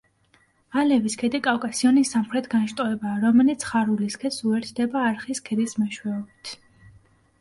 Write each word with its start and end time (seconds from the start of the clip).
ალევის 0.83 1.17
ქედი 1.23 1.41
კავკასიონის 1.47 2.13
სამხრეთ 2.15 2.49
განშტოებაა, 2.55 3.19
რომელიც 3.27 3.67
ხარულის 3.73 4.17
ქედს 4.25 4.43
უერთდება 4.53 5.05
არხის 5.11 5.43
ქედის 5.51 5.77
მეშვეობით. 5.83 6.57